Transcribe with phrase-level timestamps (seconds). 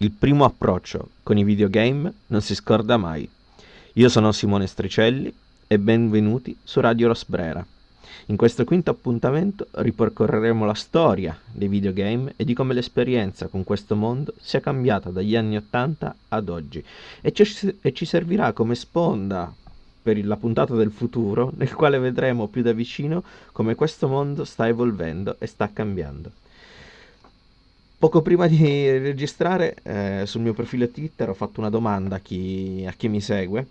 [0.00, 3.28] il primo approccio con i videogame non si scorda mai.
[3.94, 5.32] Io sono Simone Stricelli
[5.66, 7.66] e benvenuti su Radio Rosbrera.
[8.26, 13.96] In questo quinto appuntamento ripercorreremo la storia dei videogame e di come l'esperienza con questo
[13.96, 16.84] mondo sia cambiata dagli anni 80 ad oggi
[17.20, 19.52] e ci, e ci servirà come sponda
[20.00, 24.68] per la puntata del futuro nel quale vedremo più da vicino come questo mondo sta
[24.68, 26.30] evolvendo e sta cambiando.
[27.98, 28.56] Poco prima di
[28.98, 33.20] registrare eh, sul mio profilo Twitter ho fatto una domanda a chi, a chi mi
[33.20, 33.66] segue.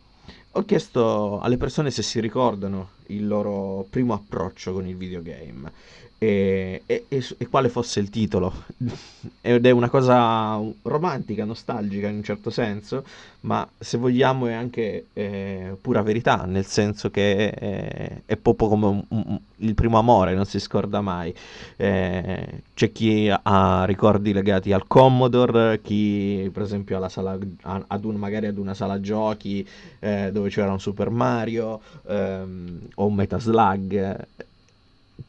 [0.51, 5.71] Ho chiesto alle persone se si ricordano il loro primo approccio con il videogame
[6.19, 8.53] e, e, e, quale fosse il titolo.
[9.41, 13.03] Ed è una cosa romantica, nostalgica in un certo senso,
[13.41, 18.85] ma se vogliamo è anche eh, pura verità, nel senso che è, è proprio come
[18.85, 21.33] un, un, il primo amore, non si scorda mai.
[21.75, 28.15] Eh, c'è chi ha ricordi legati al Commodore, chi per esempio alla sala, ad un,
[28.15, 29.67] magari ad una sala giochi
[29.99, 34.25] eh, dove c'era un Super Mario ehm, o un Metaslug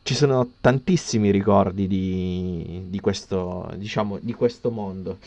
[0.03, 5.19] ci sono tantissimi ricordi di, di, questo, diciamo, di questo mondo.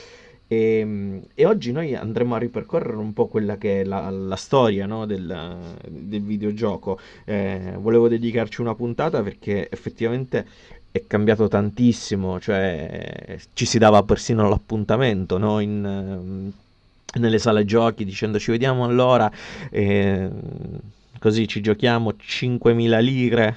[0.47, 4.35] E, ehm, e, oggi noi andremo a ripercorrere un po' quella che è la, la
[4.35, 6.99] storia no, del, del, videogioco.
[7.25, 10.45] Eh, volevo dedicarci una puntata perché effettivamente
[10.91, 16.51] è cambiato tantissimo, cioè ci si dava persino l'appuntamento no, in,
[17.13, 19.31] nelle sale giochi dicendo ci vediamo allora.
[19.69, 20.29] Eh,
[21.19, 23.55] così ci giochiamo 5.000 lire,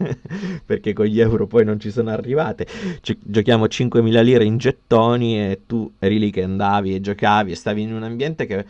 [0.64, 2.66] perché con gli euro poi non ci sono arrivate,
[3.00, 7.54] ci giochiamo 5.000 lire in gettoni e tu eri lì che andavi e giocavi e
[7.56, 8.64] stavi in un ambiente che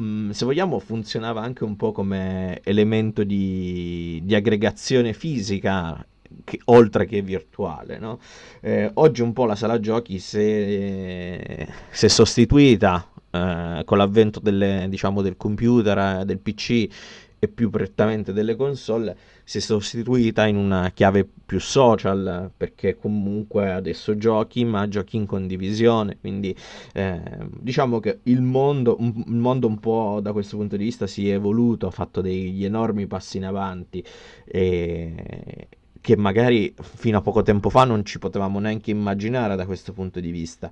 [0.00, 6.04] mm, se vogliamo funzionava anche un po' come elemento di, di aggregazione fisica
[6.44, 7.98] che, oltre che virtuale.
[7.98, 8.18] No?
[8.60, 15.22] Eh, oggi un po' la sala giochi si è, sostituita eh, con l'avvento delle, diciamo,
[15.22, 16.88] del computer, del PC
[17.38, 23.72] e più prettamente delle console si è sostituita in una chiave più social perché comunque
[23.72, 26.18] adesso giochi ma giochi in condivisione.
[26.20, 26.54] Quindi
[26.92, 27.20] eh,
[27.60, 31.34] diciamo che il mondo, il mondo un po' da questo punto di vista si è
[31.34, 34.04] evoluto ha fatto degli enormi passi in avanti
[34.44, 35.68] e,
[36.00, 40.20] che magari fino a poco tempo fa non ci potevamo neanche immaginare da questo punto
[40.20, 40.70] di vista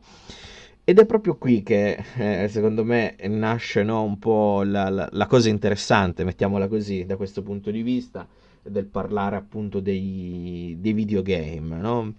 [0.88, 5.26] ed è proprio qui che eh, secondo me nasce no, un po' la, la, la,
[5.26, 8.24] cosa interessante, mettiamola così, da questo punto di vista,
[8.62, 11.76] del parlare appunto dei, dei videogame.
[11.76, 12.14] No?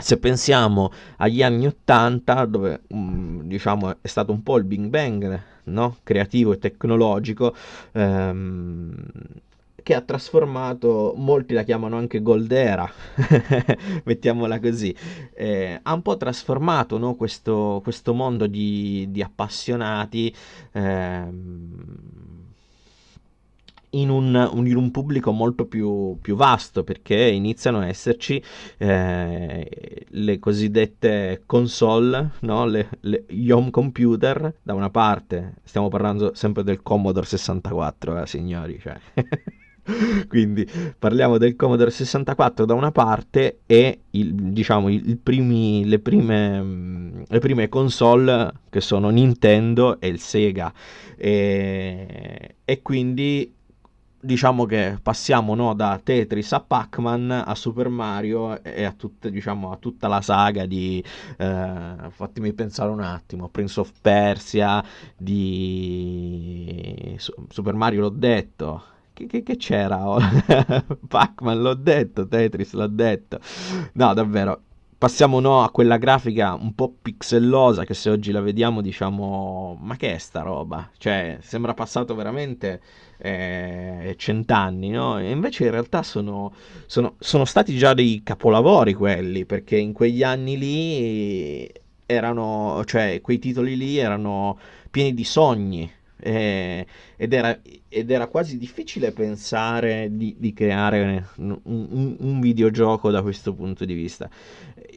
[0.00, 5.42] Se pensiamo agli anni Ottanta, dove um, diciamo è stato un po' il Big Bang
[5.64, 5.98] no?
[6.02, 7.54] creativo e tecnologico,
[7.92, 8.94] ehm,
[9.84, 12.90] che ha trasformato, molti la chiamano anche Goldera,
[14.04, 14.96] mettiamola così,
[15.34, 20.34] eh, ha un po' trasformato no, questo, questo, mondo di, di appassionati
[20.72, 21.84] ehm,
[23.90, 28.42] in, un, un, in, un, pubblico molto più, più, vasto perché iniziano a esserci
[28.78, 32.64] eh, le cosiddette console, no?
[32.64, 38.26] le, le, gli home computer da una parte, stiamo parlando sempre del Commodore 64, eh,
[38.26, 38.78] signori.
[38.80, 38.98] Cioè.
[40.28, 40.66] Quindi
[40.98, 47.38] parliamo del Commodore 64 da una parte e il, diciamo il primi, le, prime, le
[47.38, 50.72] prime console che sono Nintendo e il Sega.
[51.16, 53.52] E, e quindi
[54.24, 59.70] diciamo che passiamo no, da Tetris a Pac-Man a Super Mario e a, tutte, diciamo,
[59.70, 61.04] a tutta la saga di
[61.36, 64.82] eh, fatemi pensare un attimo Prince of Persia
[65.16, 67.16] di
[67.48, 69.98] Super Mario l'ho detto che, che, che c'era?
[71.08, 73.38] Pac-Man l'ho detto, Tetris l'ho detto.
[73.92, 74.60] No, davvero.
[74.98, 79.96] Passiamo no, a quella grafica un po' pixellosa che se oggi la vediamo diciamo ma
[79.96, 80.88] che è sta roba?
[80.96, 82.80] Cioè sembra passato veramente
[83.18, 85.18] eh, cent'anni, no?
[85.18, 86.54] E invece in realtà sono,
[86.86, 91.70] sono, sono stati già dei capolavori quelli perché in quegli anni lì
[92.06, 94.58] erano, cioè quei titoli lì erano
[94.90, 95.90] pieni di sogni,
[96.24, 96.86] eh,
[97.16, 103.20] ed, era, ed, era, quasi difficile pensare di, di creare un, un, un, videogioco da
[103.20, 104.30] questo punto di vista.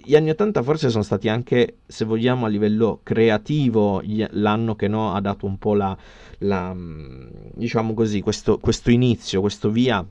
[0.01, 4.87] Gli anni 80 forse sono stati anche, se vogliamo, a livello creativo, gli, l'anno che
[4.87, 5.97] no, ha dato un po' la,
[6.39, 6.73] la
[7.53, 10.05] diciamo così, questo, questo inizio, questo via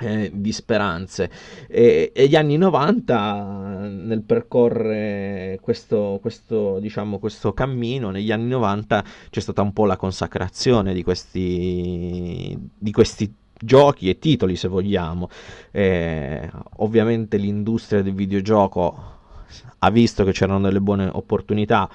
[0.00, 1.30] eh, di speranze.
[1.66, 9.04] E, e, gli anni 90 nel percorrere questo, questo, diciamo, questo cammino negli anni 90
[9.30, 15.28] c'è stata un po' la consacrazione di questi, di questi giochi e titoli se vogliamo.
[15.70, 19.16] Eh, ovviamente l'industria del videogioco
[19.78, 21.88] ha visto che c'erano delle buone opportunità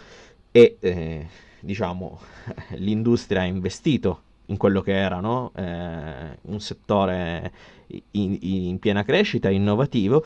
[0.51, 1.27] e eh,
[1.59, 2.19] diciamo
[2.75, 5.51] l'industria ha investito in quello che era no?
[5.55, 7.51] eh, un settore
[8.11, 10.23] in, in, piena crescita, innovativo,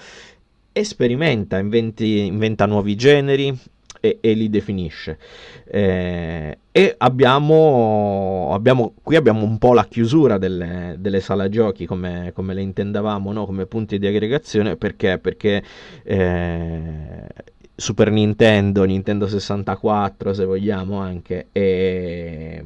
[0.71, 3.57] e sperimenta, inventi, inventa nuovi generi
[3.99, 5.17] e, e li definisce.
[5.65, 12.31] Eh, e abbiamo, abbiamo, qui abbiamo un po' la chiusura delle, delle sala giochi come,
[12.33, 13.45] come le intendavamo, no?
[13.45, 15.17] come punti di aggregazione, perché?
[15.17, 15.63] Perché
[16.03, 17.27] eh,
[17.75, 22.63] Super Nintendo, Nintendo 64 se vogliamo anche, e,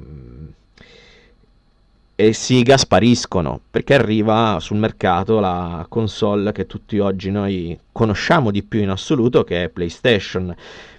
[2.22, 8.62] e Sega spariscono perché arriva sul mercato la console che tutti oggi noi conosciamo di
[8.62, 10.56] più in assoluto che è PlayStation.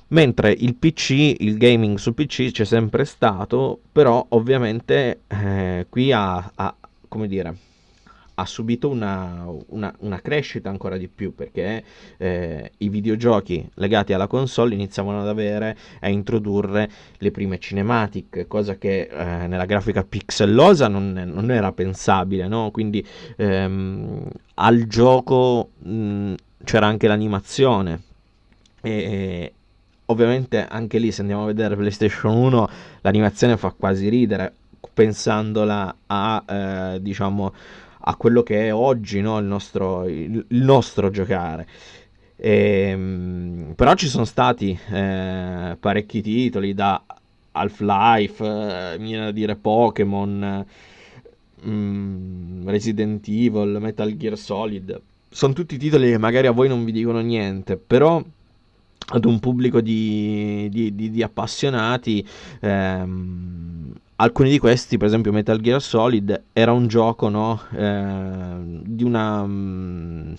[0.08, 6.50] Mentre il PC, il gaming su PC c'è sempre stato, però ovviamente eh, qui ha,
[6.56, 6.74] ha,
[7.06, 7.54] come dire,
[8.34, 11.84] ha subito una, una, una, crescita ancora di più perché
[12.16, 18.76] eh, i videogiochi legati alla console iniziavano ad avere a introdurre le prime cinematic, cosa
[18.76, 22.70] che eh, nella grafica pixellosa non, non era pensabile, no?
[22.70, 23.06] quindi
[23.36, 26.34] ehm, al gioco mh,
[26.64, 28.02] c'era anche l'animazione.
[28.80, 29.52] E,
[30.06, 32.68] ovviamente anche lì se andiamo a vedere PlayStation 1
[33.02, 34.52] l'animazione fa quasi ridere
[34.92, 37.52] pensandola a eh, diciamo
[38.04, 39.38] a quello che è oggi no?
[39.38, 41.66] il, nostro, il, il, nostro, giocare.
[42.36, 47.02] E, ehm, però ci sono stati eh, parecchi titoli da
[47.52, 50.66] Half-Life, eh, mi viene da dire Pokémon,
[51.66, 55.00] mm, Resident Evil, Metal Gear Solid.
[55.28, 58.22] Sono tutti titoli che magari a voi non vi dicono niente, però
[59.14, 62.26] ad un pubblico di, di, di, di appassionati
[62.60, 69.02] ehm, alcuni di questi, per esempio Metal Gear Solid, era un gioco no, eh, di
[69.02, 69.44] una...
[69.44, 70.34] Mm,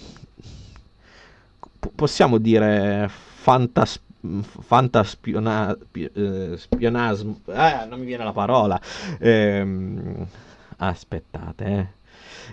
[1.95, 4.01] possiamo dire fantas,
[4.39, 7.41] fantaspiona, eh, spionasmo...
[7.47, 8.79] Eh, non mi viene la parola.
[9.19, 10.15] Eh,
[10.77, 12.01] aspettate, eh.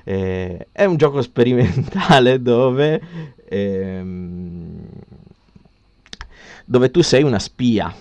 [0.05, 3.01] Eh, è un gioco sperimentale dove,
[3.49, 4.85] ehm,
[6.65, 7.93] dove tu sei una spia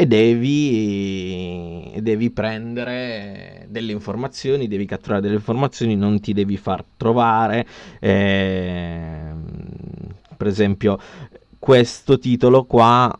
[0.00, 7.66] e devi, devi, prendere delle informazioni, devi catturare delle informazioni, non ti devi far trovare.
[7.98, 9.32] Eh,
[10.36, 11.00] per esempio,
[11.58, 13.12] questo titolo qua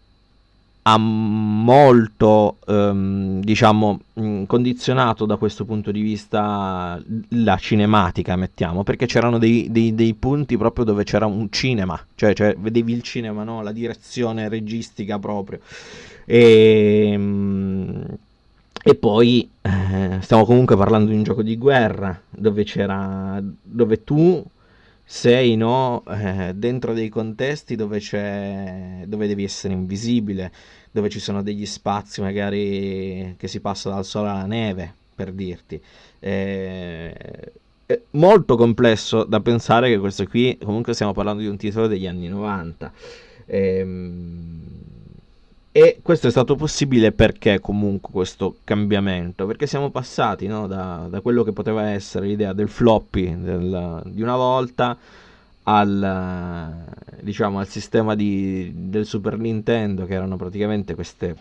[0.90, 4.00] ha molto, ehm, diciamo,
[4.46, 6.98] condizionato da questo punto di vista
[7.28, 12.32] la cinematica, mettiamo, perché c'erano dei, dei, dei punti proprio dove c'era un cinema, cioè,
[12.32, 13.62] cioè vedevi il cinema, no?
[13.62, 15.60] la direzione registica proprio.
[16.24, 18.06] E, ehm,
[18.82, 24.42] e poi eh, stiamo comunque parlando di un gioco di guerra dove c'era dove tu
[25.10, 27.98] sei no, eh, dentro dei contesti dove,
[29.06, 30.52] dove devi essere invisibile,
[30.90, 35.80] dove ci sono degli spazi magari che si passa dal sole alla neve, per dirti.
[36.20, 37.14] Eh,
[37.86, 42.06] è molto complesso da pensare che questo qui, comunque stiamo parlando di un titolo degli
[42.06, 42.92] anni 90.
[43.46, 44.60] Ehm,
[45.72, 49.46] e questo è stato possibile perché comunque questo cambiamento?
[49.46, 54.20] Perché siamo passati no, da, da, quello che poteva essere l'idea del floppy del, di
[54.20, 54.98] una volta
[55.68, 56.84] al,
[57.20, 61.36] diciamo, al sistema di, del Super Nintendo che erano praticamente queste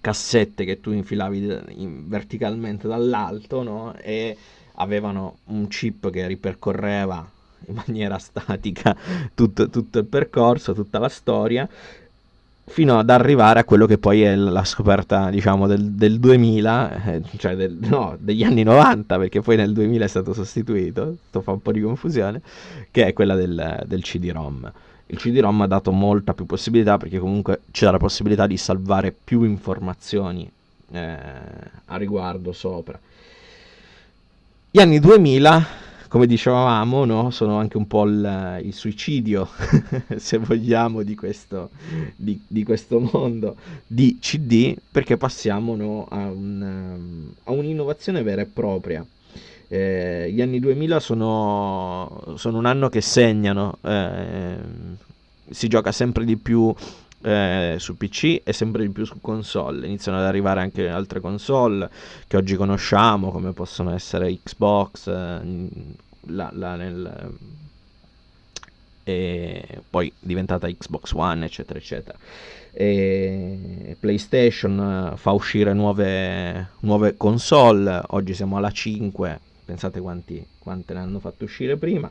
[0.00, 3.94] cassette che tu infilavi in, verticalmente dall'alto no?
[3.96, 4.36] e
[4.74, 7.28] avevano un chip che ripercorreva
[7.66, 8.94] in maniera statica
[9.34, 11.68] tutto, tutto il percorso, tutta la storia
[12.70, 17.22] fino ad arrivare a quello che poi è la scoperta, diciamo, del, del 2000, eh,
[17.36, 21.50] cioè del, no, degli anni 90, perché poi nel 2000 è stato sostituito, sto fa
[21.50, 22.40] un po' di confusione,
[22.92, 24.72] che è quella del, del CD-ROM.
[25.06, 29.42] Il CD-ROM ha dato molta più possibilità perché comunque c'era la possibilità di salvare più
[29.42, 30.48] informazioni
[30.92, 31.16] eh,
[31.86, 32.98] a riguardo sopra.
[34.70, 35.66] Gli anni 2000
[36.10, 37.30] come dicevamo, no?
[37.30, 39.48] sono anche un po' il, il suicidio,
[40.18, 41.70] se vogliamo, di questo,
[42.16, 43.54] di, di questo, mondo
[43.86, 49.06] di CD, perché passiamo no, a, un, a, un'innovazione vera e propria.
[49.68, 54.56] Eh, gli anni 2000 sono, sono, un anno che segnano, eh,
[55.48, 56.74] si gioca sempre di più
[57.22, 59.86] eh, su PC e sempre di più su console.
[59.86, 61.90] Iniziano ad arrivare anche altre console
[62.26, 65.68] che oggi conosciamo, come possono essere Xbox, eh,
[66.26, 67.32] la, la, nel,
[69.02, 72.18] e poi diventata Xbox One, eccetera, eccetera.
[72.72, 78.00] E PlayStation fa uscire nuove, nuove console.
[78.08, 82.10] Oggi siamo alla 5, pensate quanti, quante ne hanno fatto uscire prima.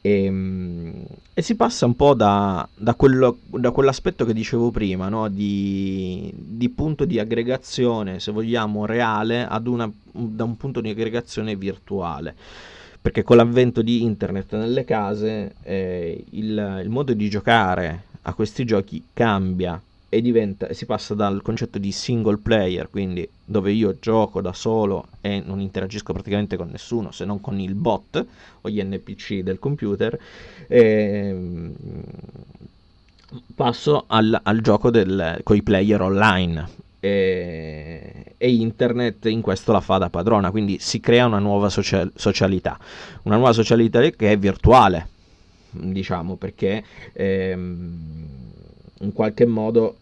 [0.00, 1.02] E, mm,
[1.34, 5.28] e, si passa un po' da, da, quello, da quell'aspetto che dicevo prima, no?
[5.28, 11.56] di, di, punto di aggregazione, se vogliamo, reale, ad una, da un punto di aggregazione
[11.56, 12.34] virtuale.
[13.00, 18.64] Perché con l'avvento di internet nelle case eh, il, il modo di giocare a questi
[18.64, 24.40] giochi cambia e diventa, si passa dal concetto di single player, quindi dove io gioco
[24.40, 28.24] da solo e non interagisco praticamente con nessuno se non con il bot
[28.60, 30.18] o gli NPC del computer,
[30.68, 31.72] e,
[33.54, 34.90] passo al, al gioco
[35.42, 36.84] con i player online.
[36.98, 42.10] E, e, internet in questo la fa da padrona, quindi si crea una nuova social,
[42.14, 42.78] socialità,
[43.22, 45.06] una nuova socialità che è virtuale,
[45.70, 46.82] diciamo, perché
[47.12, 48.45] ehm,
[49.00, 49.96] in qualche modo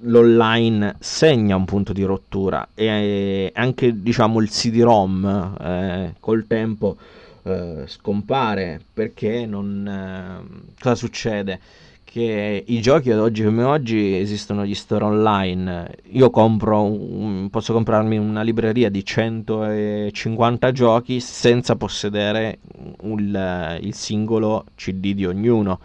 [0.00, 6.96] l'online segna un punto di rottura e anche diciamo il CD-ROM eh, col tempo
[7.44, 11.60] eh, scompare perché non eh, cosa succede?
[12.02, 15.96] Che i giochi ad oggi come oggi esistono gli store online.
[16.12, 22.58] Io compro un, posso comprarmi una libreria di 150 giochi senza possedere
[23.02, 25.78] un, il singolo CD di ognuno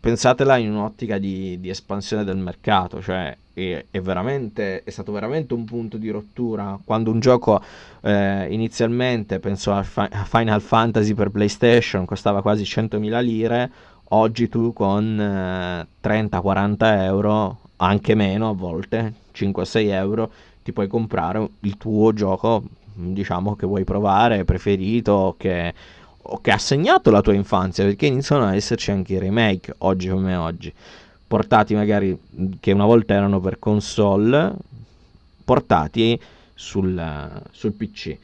[0.00, 5.52] pensatela in un'ottica di, di espansione del mercato, cioè è, è, veramente, è, stato veramente
[5.52, 6.78] un punto di rottura.
[6.82, 7.62] Quando un gioco
[8.00, 13.70] eh, inizialmente, penso a, Fi- a, Final Fantasy per PlayStation, costava quasi 100.000 lire,
[14.08, 20.30] oggi tu con eh, 30-40 euro, anche meno a volte, 5-6 euro,
[20.62, 22.62] ti puoi comprare il tuo gioco,
[22.94, 25.74] diciamo, che vuoi provare, preferito, che
[26.22, 30.08] o che ha segnato la tua infanzia, perché iniziano ad esserci anche i remake oggi
[30.08, 30.72] come oggi,
[31.26, 32.18] portati magari
[32.58, 34.52] che una volta erano per console,
[35.44, 36.20] portati
[36.54, 38.16] sul, sul PC.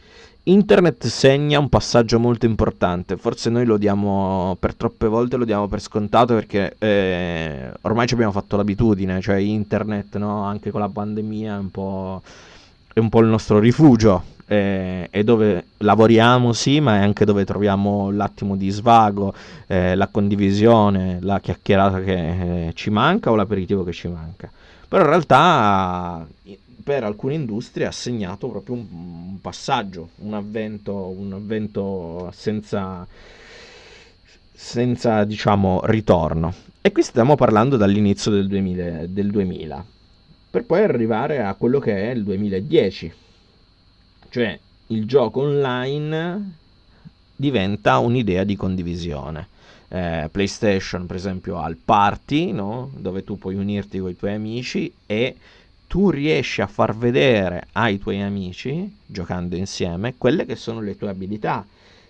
[0.48, 5.66] Internet segna un passaggio molto importante, forse noi lo diamo per troppe volte lo diamo
[5.66, 10.44] per scontato perché eh, ormai ci abbiamo fatto l'abitudine, cioè internet no?
[10.44, 12.22] anche con la pandemia è un po',
[12.92, 17.44] è un po il nostro rifugio, eh, è dove lavoriamo sì, ma è anche dove
[17.44, 19.34] troviamo l'attimo di svago,
[19.66, 24.50] eh, la condivisione, la chiacchierata che eh, ci manca o l'aperitivo che ci manca.
[24.88, 26.26] Però in realtà
[26.84, 33.06] per alcune industrie ha segnato proprio un, un passaggio, un avvento, un avvento senza,
[34.52, 36.54] senza diciamo ritorno.
[36.80, 39.84] E qui stiamo parlando dall'inizio del 2000, del 2000
[40.48, 43.12] per poi arrivare a quello che è il 2010
[44.30, 46.52] cioè il gioco online
[47.35, 49.49] diventa un'idea di condivisione.
[49.88, 52.90] Eh, PlayStation, per esempio, ha il party, no?
[52.97, 55.37] dove tu puoi unirti con i tuoi amici e
[55.87, 61.09] tu riesci a far vedere ai tuoi amici, giocando insieme, quelle che sono le tue
[61.09, 61.64] abilità,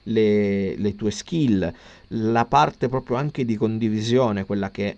[0.04, 1.72] le, le tue skill,
[2.08, 4.96] la parte proprio anche di condivisione, quella che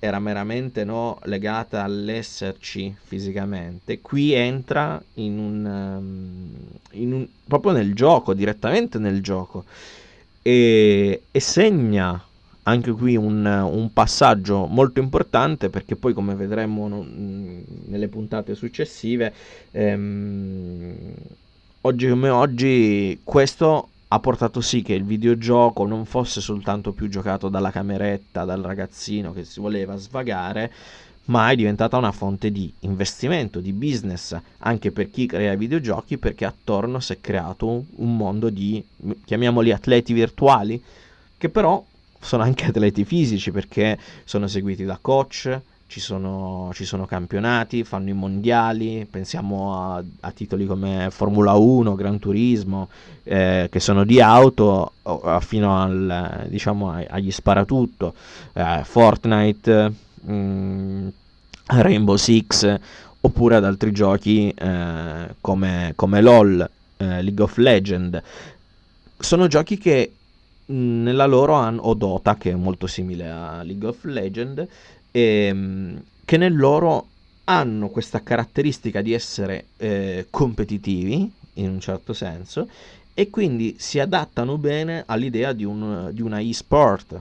[0.00, 6.50] era meramente no, legata all'esserci fisicamente, qui entra in un, um,
[6.92, 9.64] in un, proprio nel gioco, direttamente nel gioco,
[10.40, 12.24] e, e segna
[12.62, 19.34] anche qui un, un, passaggio molto importante perché poi come vedremo no, nelle puntate successive,
[19.70, 21.12] ehm,
[21.82, 27.48] oggi come oggi questo ha portato sì che il videogioco non fosse soltanto più giocato
[27.48, 30.72] dalla cameretta, dal ragazzino che si voleva svagare,
[31.26, 36.44] ma è diventata una fonte di investimento, di business, anche per chi crea videogiochi, perché
[36.44, 38.84] attorno si è creato un mondo di,
[39.24, 40.82] chiamiamoli atleti virtuali,
[41.38, 41.84] che però
[42.18, 45.60] sono anche atleti fisici, perché sono seguiti da coach,
[45.90, 51.96] ci sono, ci sono, campionati, fanno i mondiali, pensiamo a, a titoli come Formula 1,
[51.96, 52.88] Gran Turismo,
[53.24, 54.92] eh, che sono di auto
[55.40, 58.14] fino al, diciamo, agli sparatutto,
[58.52, 61.08] eh, Fortnite, mh, mm,
[61.66, 62.78] Rainbow Six,
[63.22, 68.22] oppure ad altri giochi eh, come, come, LOL, eh, League of Legends.
[69.18, 70.12] Sono giochi che
[70.70, 74.68] mm, nella loro hanno, o Dota che è molto simile a League of Legends
[75.10, 77.06] ehm, che nel loro
[77.44, 82.68] hanno questa caratteristica di essere eh, competitivi in un certo senso
[83.12, 87.20] e quindi si adattano bene all'idea di, un, di una e-sport,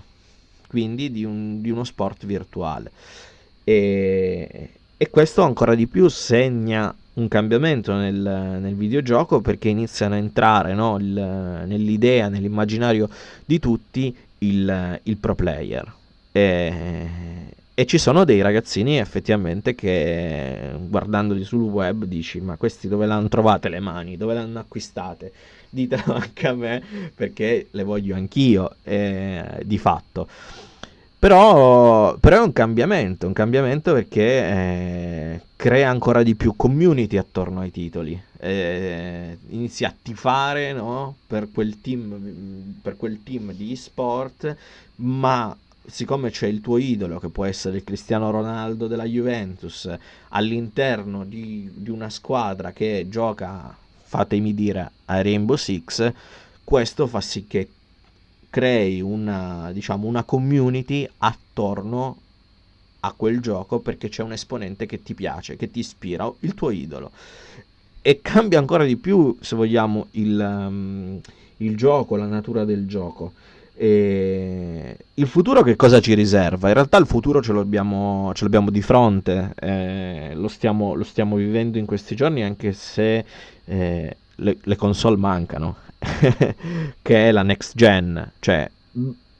[0.67, 2.91] quindi di, un, di, uno sport virtuale.
[3.63, 10.19] E, e, questo ancora di più segna un cambiamento nel, nel videogioco perché iniziano a
[10.19, 13.09] entrare no, il, nell'idea, nell'immaginario
[13.43, 15.93] di tutti il, il pro player.
[16.31, 17.09] E,
[17.79, 23.29] e ci sono dei ragazzini effettivamente che guardandoli sul web dici ma questi dove l'hanno
[23.29, 25.31] trovate le mani, dove l'hanno acquistate?
[25.69, 26.83] Ditelo anche a me
[27.15, 30.27] perché le voglio anch'io eh, di fatto.
[31.17, 37.61] Però, però, è un cambiamento, un cambiamento perché eh, crea ancora di più community attorno
[37.61, 38.21] ai titoli.
[38.41, 41.15] Eh, inizi a tifare no?
[41.25, 44.53] per, quel team, per quel team di sport,
[44.95, 45.55] ma
[45.89, 49.89] siccome c'è il tuo idolo, che può essere il Cristiano Ronaldo della Juventus,
[50.29, 56.13] all'interno di, di una squadra che gioca, fatemi dire, a Rainbow Six,
[56.63, 57.67] questo fa sì che
[58.49, 62.17] crei una, diciamo, una community attorno
[63.01, 66.71] a quel gioco perché c'è un esponente che ti piace, che ti ispira, il tuo
[66.71, 67.11] idolo.
[68.01, 71.19] E cambia ancora di più, se vogliamo, il, um,
[71.57, 73.33] il gioco, la natura del gioco.
[73.81, 76.67] E il futuro che cosa ci riserva?
[76.67, 81.37] In realtà il futuro ce l'abbiamo, ce l'abbiamo di fronte, eh, lo, stiamo, lo, stiamo,
[81.37, 83.23] vivendo in questi giorni anche se
[83.63, 85.77] eh, le, le, console mancano,
[87.01, 88.69] che è la next gen, cioè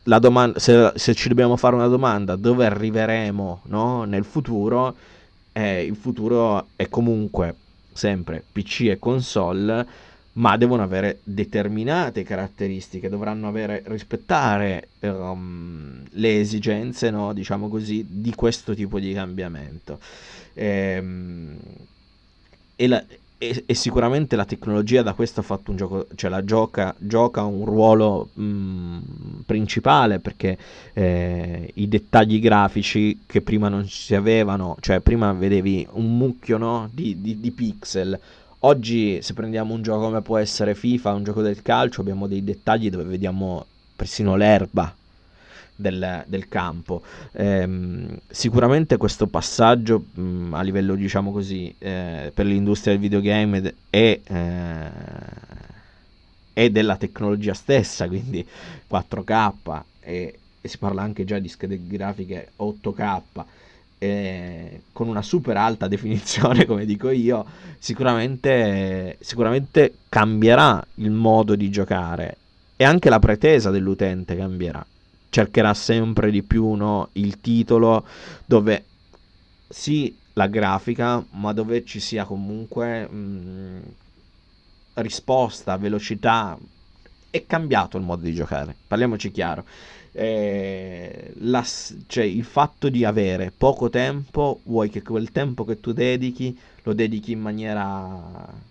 [0.04, 4.96] domanda, se, se, ci dobbiamo fare una domanda dove arriveremo no, nel futuro,
[5.52, 7.56] eh, il futuro è comunque
[7.92, 9.86] sempre PC e console
[10.40, 18.34] ma devono avere determinate caratteristiche, dovranno avere, rispettare um, le esigenze, no, diciamo così, di
[18.34, 20.00] questo tipo di cambiamento.
[20.54, 21.58] Ehm,
[22.74, 23.04] e, la,
[23.38, 27.44] e, e, sicuramente la tecnologia da questo ha fatto un gioco, cioè la gioca, gioca
[27.44, 29.00] un ruolo mh, mm,
[29.46, 30.58] principale perché
[30.94, 36.90] eh, i dettagli grafici che prima non si avevano, cioè prima vedevi un mucchio no,
[36.94, 38.18] di, di, di pixel,
[38.64, 42.44] Oggi, se prendiamo un gioco come può essere FIFA, un gioco del calcio, abbiamo dei
[42.44, 44.94] dettagli dove vediamo persino l'erba
[45.78, 47.02] del, del campo.
[47.32, 53.76] Ehm, sicuramente questo passaggio mh, mm, a livello, diciamo così, eh, per l'industria del videogame
[53.90, 54.92] è, eh,
[56.52, 58.46] è della tecnologia stessa, quindi
[58.90, 63.22] 4K e, e si parla anche già di schede grafiche 8K
[64.00, 67.46] eh, con una super alta definizione, come dico io,
[67.78, 72.38] sicuramente, sicuramente cambierà il modo di giocare
[72.76, 74.84] e anche la pretesa dell'utente cambierà.
[75.30, 78.06] Cercherà sempre di più no, il titolo
[78.46, 78.86] dove
[79.68, 83.82] sì la grafica, ma dove ci sia comunque mh,
[84.96, 86.58] risposta, velocità.
[87.30, 89.66] È cambiato il modo di giocare, parliamoci chiaro
[90.12, 91.66] eh, la,
[92.08, 96.94] cioè il fatto di avere poco tempo, vuoi che quel tempo che tu dedichi lo
[96.94, 98.68] dedichi in maniera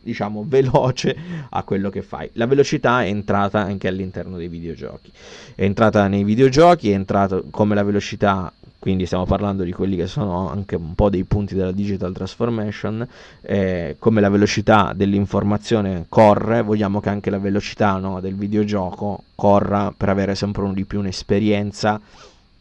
[0.00, 1.16] diciamo veloce
[1.50, 2.30] a quello che fai.
[2.34, 5.12] La velocità è entrata anche all'interno dei videogiochi.
[5.54, 10.06] È entrata nei videogiochi, è entrata come la velocità quindi stiamo parlando di quelli che
[10.06, 13.06] sono anche un po' dei punti della digital transformation,
[13.40, 19.92] eh, come la velocità dell'informazione corre, vogliamo che anche la velocità no, del videogioco corra
[19.96, 22.00] per avere sempre un di più un'esperienza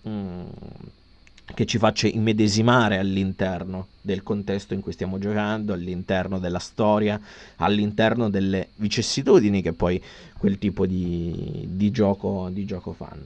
[0.02, 0.46] mh, mm,
[1.54, 7.20] che ci faccia immedesimare all'interno del contesto in cui stiamo giocando, all'interno della storia,
[7.58, 10.02] all'interno delle vicissitudini che poi
[10.38, 13.22] quel tipo di, di gioco, di gioco fan,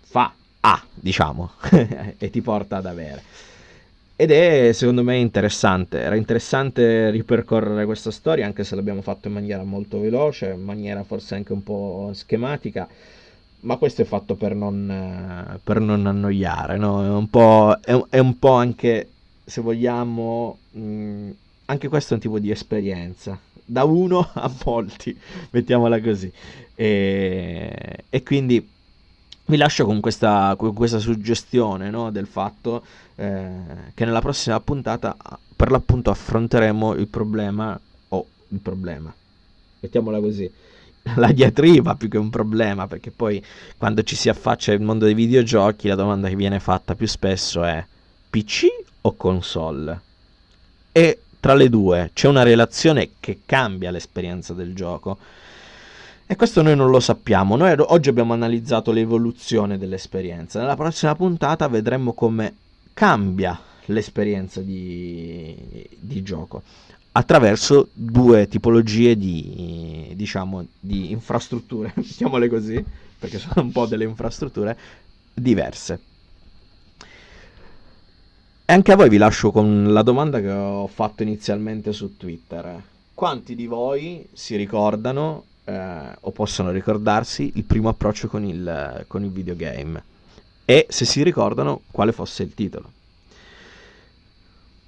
[0.00, 1.52] fa ha, diciamo,
[2.18, 3.22] e ti porta ad avere.
[4.14, 9.34] Ed è secondo me interessante, era interessante ripercorrere questa storia anche se l'abbiamo fatto in
[9.34, 12.86] maniera molto veloce, in maniera forse anche un po' schematica,
[13.60, 17.04] ma questo è fatto per non, per non annoiare, no?
[17.04, 19.08] è, un po', è, è, un po' anche,
[19.44, 21.30] se vogliamo, mh,
[21.64, 25.18] anche questo è un tipo di esperienza, da uno a molti,
[25.50, 26.30] mettiamola così.
[26.74, 28.68] E, e quindi
[29.46, 32.84] vi lascio con questa, con questa suggestione no, del fatto
[33.16, 33.50] eh,
[33.94, 35.16] che nella prossima puntata
[35.54, 37.78] per l'appunto affronteremo il problema
[38.08, 39.12] o oh, il problema
[39.80, 40.50] mettiamola così
[41.16, 43.44] la diatriba più che un problema perché poi
[43.76, 47.64] quando ci si affaccia il mondo dei videogiochi la domanda che viene fatta più spesso
[47.64, 47.84] è
[48.30, 48.66] PC
[49.02, 50.00] o console?
[50.92, 55.18] E tra le due c'è una relazione che cambia l'esperienza del gioco
[56.32, 57.56] e questo noi non lo sappiamo.
[57.56, 60.58] Noi oggi abbiamo analizzato l'evoluzione dell'esperienza.
[60.58, 62.54] Nella prossima puntata vedremo come
[62.94, 65.54] cambia l'esperienza di,
[65.98, 66.62] di gioco
[67.12, 72.82] attraverso due tipologie di, diciamo, di infrastrutture, mettiamole così,
[73.18, 74.74] perché sono un po' delle infrastrutture
[75.34, 76.00] diverse.
[78.64, 82.82] E anche a voi vi lascio con la domanda che ho fatto inizialmente su Twitter.
[83.12, 89.24] Quanti di voi si ricordano eh, o possono ricordarsi il primo approccio con il, con
[89.24, 90.02] il videogame.
[90.64, 92.90] e se si ricordano quale fosse il titolo.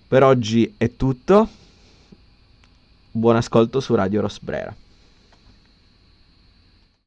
[0.07, 1.49] Per oggi è tutto.
[3.11, 4.75] Buon ascolto su Radio Rosbrera.